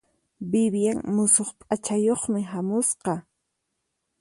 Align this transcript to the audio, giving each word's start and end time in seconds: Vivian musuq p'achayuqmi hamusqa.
Vivian 0.53 0.99
musuq 1.15 1.49
p'achayuqmi 1.59 2.41
hamusqa. 2.51 3.13